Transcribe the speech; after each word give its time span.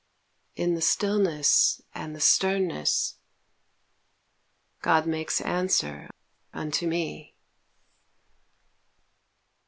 In 0.55 0.73
the 0.73 0.81
stillness 0.81 1.79
and 1.93 2.15
the 2.15 2.19
sternness 2.19 3.17
God 4.81 5.05
makes 5.05 5.39
answer 5.41 6.09
unto 6.51 6.87
me. 6.87 7.35